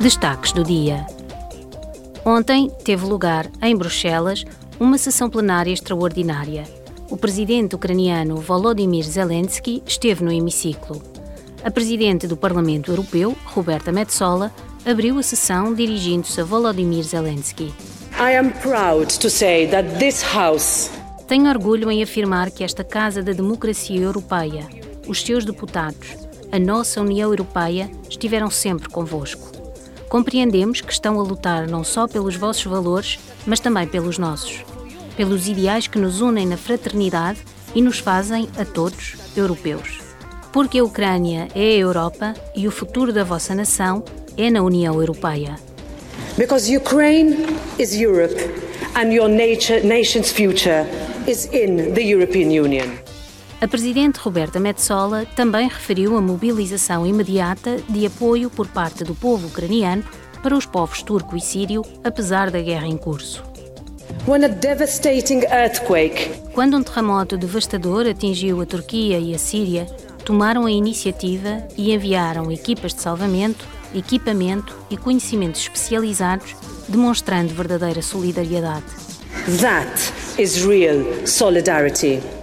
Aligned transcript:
Destaques 0.00 0.52
do 0.52 0.62
dia. 0.62 1.04
Ontem 2.24 2.70
teve 2.84 3.04
lugar, 3.04 3.50
em 3.60 3.76
Bruxelas, 3.76 4.44
uma 4.78 4.96
sessão 4.96 5.28
plenária 5.28 5.72
extraordinária. 5.72 6.64
O 7.10 7.16
presidente 7.16 7.74
ucraniano 7.74 8.36
Volodymyr 8.36 9.02
Zelensky 9.02 9.82
esteve 9.84 10.22
no 10.22 10.30
hemiciclo. 10.30 11.02
A 11.64 11.70
presidente 11.70 12.28
do 12.28 12.36
Parlamento 12.36 12.92
Europeu, 12.92 13.36
Roberta 13.46 13.90
Metsola, 13.90 14.52
abriu 14.86 15.18
a 15.18 15.22
sessão 15.22 15.74
dirigindo-se 15.74 16.40
a 16.40 16.44
Volodymyr 16.44 17.02
Zelensky. 17.02 17.74
I 18.20 18.36
am 18.36 18.52
proud 18.52 19.18
to 19.18 19.28
say 19.28 19.66
that 19.66 19.98
this 19.98 20.22
house 20.22 20.90
Tenho 21.26 21.48
orgulho 21.48 21.90
em 21.90 22.04
afirmar 22.04 22.52
que 22.52 22.62
esta 22.62 22.84
Casa 22.84 23.20
da 23.20 23.32
Democracia 23.32 24.00
Europeia, 24.00 24.68
os 25.08 25.20
seus 25.20 25.44
deputados, 25.44 26.16
a 26.52 26.58
nossa 26.58 27.00
União 27.00 27.30
Europeia 27.30 27.90
estiveram 28.08 28.48
sempre 28.48 28.88
convosco. 28.88 29.57
Compreendemos 30.08 30.80
que 30.80 30.92
estão 30.92 31.20
a 31.20 31.22
lutar 31.22 31.68
não 31.68 31.84
só 31.84 32.08
pelos 32.08 32.34
vossos 32.34 32.64
valores, 32.64 33.18
mas 33.46 33.60
também 33.60 33.86
pelos 33.86 34.16
nossos. 34.16 34.64
Pelos 35.16 35.48
ideais 35.48 35.86
que 35.86 35.98
nos 35.98 36.20
unem 36.20 36.46
na 36.46 36.56
fraternidade 36.56 37.40
e 37.74 37.82
nos 37.82 37.98
fazem, 37.98 38.48
a 38.58 38.64
todos, 38.64 39.16
europeus. 39.36 40.00
Porque 40.50 40.78
a 40.78 40.84
Ucrânia 40.84 41.48
é 41.54 41.60
a 41.60 41.78
Europa 41.78 42.34
e 42.56 42.66
o 42.66 42.70
futuro 42.70 43.12
da 43.12 43.22
vossa 43.22 43.54
nação 43.54 44.02
é 44.36 44.50
na 44.50 44.62
União 44.62 44.94
Europeia. 44.94 45.56
Because 46.38 46.74
Ukraine 46.74 47.36
is 47.78 47.92
Europe 47.92 48.36
and 48.94 49.12
your 49.12 49.28
nature, 49.28 49.86
nation's 49.86 50.32
future 50.32 50.86
is 51.26 51.46
in 51.52 51.92
the 51.92 52.02
European 52.02 52.50
Union. 52.50 53.07
A 53.60 53.66
presidente 53.66 54.20
Roberta 54.20 54.60
Metsola 54.60 55.26
também 55.34 55.66
referiu 55.68 56.16
a 56.16 56.20
mobilização 56.20 57.04
imediata 57.04 57.78
de 57.88 58.06
apoio 58.06 58.48
por 58.48 58.68
parte 58.68 59.02
do 59.02 59.16
povo 59.16 59.48
ucraniano 59.48 60.04
para 60.40 60.56
os 60.56 60.64
povos 60.64 61.02
turco 61.02 61.36
e 61.36 61.40
sírio, 61.40 61.82
apesar 62.04 62.52
da 62.52 62.60
guerra 62.60 62.86
em 62.86 62.96
curso. 62.96 63.42
Quando 66.52 66.76
um 66.76 66.82
terremoto 66.84 67.36
devastador 67.36 68.06
atingiu 68.06 68.60
a 68.60 68.66
Turquia 68.66 69.18
e 69.18 69.34
a 69.34 69.38
Síria, 69.38 69.86
tomaram 70.24 70.64
a 70.64 70.70
iniciativa 70.70 71.66
e 71.76 71.92
enviaram 71.92 72.52
equipas 72.52 72.94
de 72.94 73.00
salvamento, 73.00 73.66
equipamento 73.92 74.76
e 74.88 74.96
conhecimentos 74.96 75.62
especializados, 75.62 76.54
demonstrando 76.86 77.52
verdadeira 77.52 78.02
solidariedade. 78.02 78.86
that 79.60 80.12
is 80.38 80.64
real 80.64 81.26
solidarity. 81.26 82.37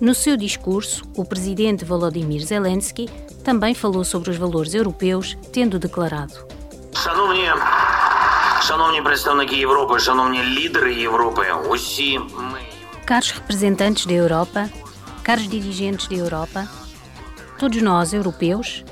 No 0.00 0.14
seu 0.14 0.36
discurso, 0.36 1.02
o 1.16 1.24
presidente 1.24 1.84
Volodymyr 1.84 2.40
Zelensky 2.44 3.08
também 3.42 3.74
falou 3.74 4.04
sobre 4.04 4.30
os 4.30 4.36
valores 4.36 4.72
europeus, 4.72 5.36
tendo 5.52 5.76
declarado: 5.76 6.34
Caros 13.04 13.32
representantes 13.32 14.06
da 14.06 14.12
Europa, 14.12 14.70
caros 15.24 15.48
dirigentes 15.48 16.06
da 16.06 16.14
Europa, 16.14 16.68
todos 17.58 17.82
nós, 17.82 18.12
europeus, 18.12 18.84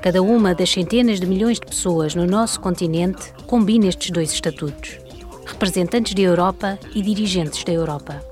cada 0.00 0.22
uma 0.22 0.54
das 0.54 0.70
centenas 0.70 1.20
de 1.20 1.26
milhões 1.26 1.60
de 1.60 1.66
pessoas 1.66 2.14
no 2.14 2.26
nosso 2.26 2.58
continente 2.60 3.34
combina 3.46 3.86
estes 3.86 4.10
dois 4.10 4.32
estatutos: 4.32 4.98
representantes 5.44 6.14
da 6.14 6.22
Europa 6.22 6.78
e 6.94 7.02
dirigentes 7.02 7.62
da 7.64 7.72
Europa. 7.72 8.24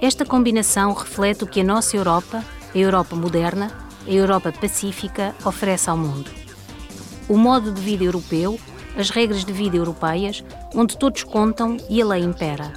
Esta 0.00 0.24
combinação 0.24 0.92
reflete 0.92 1.44
o 1.44 1.46
que 1.46 1.60
a 1.60 1.64
nossa 1.64 1.96
Europa, 1.96 2.44
a 2.74 2.78
Europa 2.78 3.16
moderna, 3.16 3.72
a 4.06 4.10
Europa 4.10 4.52
pacífica, 4.52 5.34
oferece 5.44 5.88
ao 5.88 5.96
mundo. 5.96 6.30
O 7.28 7.36
modo 7.36 7.72
de 7.72 7.80
vida 7.80 8.04
europeu, 8.04 8.60
as 8.96 9.10
regras 9.10 9.44
de 9.44 9.52
vida 9.52 9.76
europeias, 9.76 10.44
onde 10.74 10.96
todos 10.96 11.24
contam 11.24 11.76
e 11.88 12.00
a 12.00 12.06
lei 12.06 12.22
impera. 12.22 12.72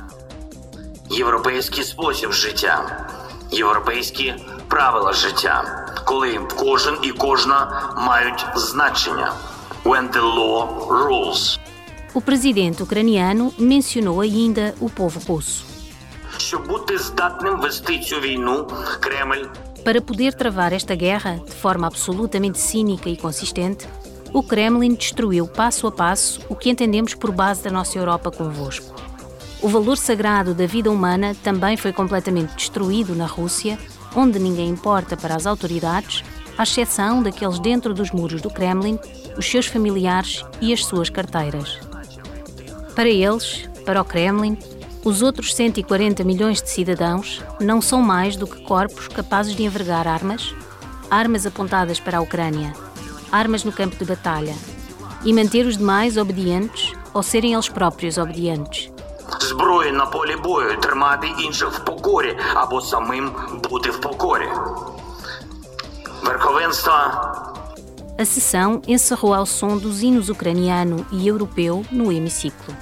Європейський 1.11 1.83
спосіб 1.83 2.31
життя, 2.31 3.07
європейські 3.51 4.35
правила 4.67 5.13
життя, 5.13 5.85
коли 6.05 6.39
кожен 6.55 6.95
і 7.01 7.11
кожна 7.11 7.89
мають 7.97 8.45
значення. 8.55 9.33
When 9.83 10.09
the 10.11 10.21
law 10.21 10.87
rules. 10.87 11.59
O 12.13 12.21
presidente 12.21 12.83
ucraniano 12.83 13.53
mencionou 13.59 14.19
ainda 14.21 14.73
o 14.81 14.89
povo 14.89 15.19
russo. 15.27 15.72
Щоб 16.37 16.67
бути 16.67 16.97
здатним 16.97 17.59
вести 17.59 17.99
цю 17.99 18.15
війну, 18.19 18.67
Кремль 18.99 19.45
Para 19.85 20.01
poder 20.01 20.33
travar 20.33 20.73
esta 20.73 20.93
guerra 20.93 21.39
de 21.45 21.53
forma 21.53 21.87
absolutamente 21.87 22.59
cínica 22.59 23.09
e 23.09 23.15
consistente, 23.15 23.87
o 24.33 24.43
Kremlin 24.43 24.93
destruiu 24.93 25.47
passo 25.47 25.87
a 25.87 25.91
passo 25.91 26.41
o 26.49 26.55
que 26.55 26.69
entendemos 26.69 27.13
por 27.15 27.31
base 27.31 27.63
da 27.63 27.71
nossa 27.71 27.97
Europa 27.97 28.29
convosco. 28.29 28.93
O 29.61 29.67
valor 29.67 29.97
sagrado 29.97 30.53
da 30.53 30.65
vida 30.65 30.91
humana 30.91 31.35
também 31.43 31.75
foi 31.75 31.91
completamente 31.91 32.55
destruído 32.55 33.15
na 33.15 33.25
Rússia, 33.25 33.77
onde 34.15 34.37
ninguém 34.37 34.69
importa 34.69 35.17
para 35.17 35.35
as 35.35 35.45
autoridades, 35.45 36.23
à 36.57 36.63
exceção 36.63 37.23
daqueles 37.23 37.59
dentro 37.59 37.93
dos 37.93 38.11
muros 38.11 38.41
do 38.41 38.49
Kremlin, 38.49 38.99
os 39.37 39.49
seus 39.49 39.65
familiares 39.65 40.45
e 40.61 40.71
as 40.71 40.85
suas 40.85 41.09
carteiras. 41.09 41.79
Para 42.95 43.09
eles, 43.09 43.67
para 43.85 44.01
o 44.01 44.05
Kremlin, 44.05 44.57
os 45.03 45.21
outros 45.21 45.55
140 45.55 46.23
milhões 46.23 46.61
de 46.61 46.69
cidadãos 46.69 47.41
não 47.59 47.81
são 47.81 48.01
mais 48.01 48.35
do 48.35 48.47
que 48.47 48.61
corpos 48.63 49.07
capazes 49.07 49.55
de 49.55 49.63
envergar 49.63 50.07
armas, 50.07 50.53
armas 51.09 51.45
apontadas 51.45 51.99
para 51.99 52.17
a 52.17 52.21
Ucrânia, 52.21 52.73
armas 53.31 53.63
no 53.63 53.71
campo 53.71 53.95
de 53.95 54.05
batalha, 54.05 54.55
e 55.23 55.33
manter 55.33 55.65
os 55.65 55.77
demais 55.77 56.17
obedientes 56.17 56.93
ou 57.13 57.23
serem 57.23 57.53
eles 57.53 57.69
próprios 57.69 58.17
obedientes. 58.17 58.91
зброї 59.39 59.91
на 59.91 60.05
полі 60.05 60.35
бою 60.43 60.77
тримати 60.79 61.27
інших 61.39 61.71
в 61.71 61.79
покорі 61.85 62.37
або 62.53 62.81
самим 62.81 63.31
бути 63.69 63.89
в 63.89 64.01
покорі. 64.01 64.47
Верховенство 66.23 66.93
A 68.19 68.25
sessão 68.25 68.81
encerrou 68.85 69.33
ao 69.33 69.45
som 69.45 69.77
dos 69.77 70.03
hinos 70.03 70.27
ucraniano 70.27 71.05
e 71.09 71.25
europeu 71.25 71.85
no 71.89 72.11
hemiciclo. 72.11 72.75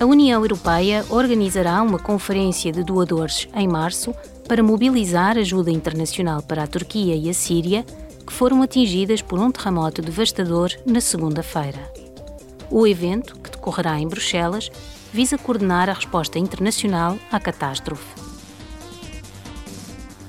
A 0.00 0.06
União 0.06 0.40
Europeia 0.40 1.04
organizará 1.10 1.82
uma 1.82 1.98
conferência 1.98 2.72
de 2.72 2.82
doadores 2.82 3.46
em 3.54 3.68
março 3.68 4.14
para 4.48 4.62
mobilizar 4.62 5.36
ajuda 5.36 5.70
internacional 5.70 6.40
para 6.42 6.62
a 6.62 6.66
Turquia 6.66 7.14
e 7.14 7.28
a 7.28 7.34
Síria, 7.34 7.84
que 8.26 8.32
foram 8.32 8.62
atingidas 8.62 9.20
por 9.20 9.38
um 9.38 9.50
terremoto 9.52 10.00
devastador 10.00 10.70
na 10.86 11.02
segunda-feira. 11.02 11.92
O 12.70 12.86
evento, 12.86 13.38
que 13.40 13.50
decorrerá 13.50 14.00
em 14.00 14.08
Bruxelas, 14.08 14.70
visa 15.12 15.36
coordenar 15.36 15.90
a 15.90 15.92
resposta 15.92 16.38
internacional 16.38 17.18
à 17.30 17.38
catástrofe. 17.38 18.14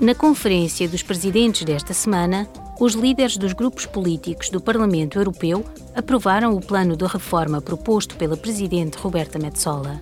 Na 0.02 0.14
conferência 0.14 0.86
dos 0.90 1.02
presidentes 1.02 1.64
desta 1.64 1.94
semana, 1.94 2.46
os 2.82 2.96
líderes 2.96 3.38
dos 3.38 3.54
grupos 3.54 3.86
políticos 3.86 4.50
do 4.50 4.60
Parlamento 4.60 5.20
Europeu 5.20 5.64
aprovaram 5.94 6.56
o 6.56 6.60
plano 6.60 6.98
de 6.98 7.06
reforma 7.06 7.62
proposto 7.62 8.16
pela 8.16 8.36
presidente 8.36 8.98
Roberta 8.98 9.38
Metsola. 9.38 10.02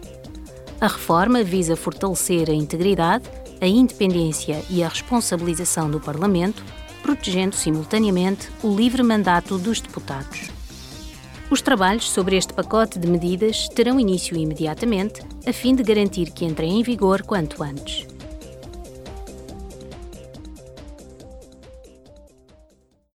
A 0.79 0.87
reforma 0.87 1.43
visa 1.43 1.75
fortalecer 1.75 2.49
a 2.49 2.53
integridade, 2.53 3.25
a 3.59 3.67
independência 3.67 4.63
e 4.69 4.81
a 4.81 4.87
responsabilização 4.87 5.91
do 5.91 5.99
Parlamento, 5.99 6.63
protegendo 7.01 7.53
simultaneamente 7.53 8.49
o 8.63 8.73
livre 8.73 9.03
mandato 9.03 9.57
dos 9.57 9.81
deputados. 9.81 10.49
Os 11.51 11.61
trabalhos 11.61 12.09
sobre 12.09 12.37
este 12.37 12.53
pacote 12.53 12.97
de 12.97 13.09
medidas 13.09 13.67
terão 13.67 13.99
início 13.99 14.37
imediatamente, 14.37 15.21
a 15.45 15.51
fim 15.51 15.75
de 15.75 15.83
garantir 15.83 16.31
que 16.31 16.45
entre 16.45 16.65
em 16.65 16.81
vigor 16.81 17.23
quanto 17.23 17.61
antes. 17.61 18.08